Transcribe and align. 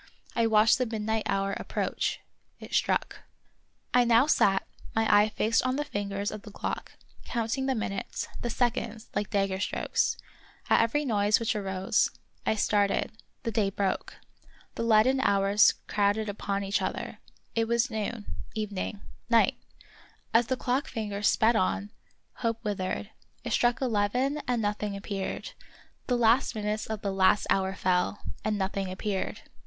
I 0.35 0.47
watched 0.47 0.79
the 0.79 0.87
midnight 0.87 1.21
hour 1.27 1.53
approach. 1.53 2.21
It 2.59 2.73
struck. 2.73 3.19
I 3.93 4.03
now 4.03 4.25
sat, 4.25 4.65
my 4.95 5.05
eye 5.15 5.29
fixed 5.29 5.61
on 5.61 5.75
the 5.75 5.85
fingers 5.85 6.31
of 6.31 6.41
the 6.41 6.49
clock, 6.49 6.93
counting 7.23 7.67
the 7.67 7.75
minutes, 7.75 8.27
the 8.41 8.49
seconds, 8.49 9.09
like 9.13 9.29
dagger 9.29 9.59
strokes. 9.59 10.17
At 10.71 10.81
every 10.81 11.05
noise 11.05 11.39
which 11.39 11.55
arose 11.55 12.09
I 12.47 12.55
50 12.55 12.71
The 12.73 12.77
Wonderful 12.77 12.81
History 12.81 13.03
started 13.03 13.05
up; 13.05 13.17
the 13.43 13.51
day 13.51 13.69
broke. 13.69 14.15
The 14.73 14.83
leaden 14.85 15.19
hours 15.21 15.75
crowded 15.85 16.27
upon 16.29 16.63
each 16.63 16.81
other. 16.81 17.19
It 17.53 17.67
was 17.67 17.91
noon— 17.91 18.25
even 18.55 18.79
ing— 18.79 19.01
night; 19.29 19.59
as 20.33 20.47
the 20.47 20.57
clock 20.57 20.87
fingers 20.87 21.27
sped 21.27 21.55
on, 21.55 21.91
hope 22.37 22.63
withered; 22.63 23.11
it 23.43 23.53
struck 23.53 23.79
eleven 23.79 24.41
and 24.47 24.63
nothing 24.63 24.95
appeared; 24.97 25.51
the 26.07 26.17
last 26.17 26.55
minutes 26.55 26.87
of 26.87 27.03
the 27.03 27.13
last 27.13 27.45
hour 27.51 27.75
fell, 27.75 28.23
and 28.43 28.57
nothing 28.57 28.91
appeared. 28.91 29.41